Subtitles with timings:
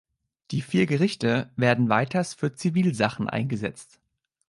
[0.49, 3.99] Die vier Gerichte werden weiters für Zivilsachen eingesetzt.